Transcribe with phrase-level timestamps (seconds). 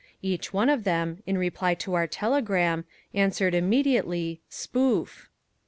[0.23, 5.29] Each one of them, in reply to our telegram, answered immediately SPOOF.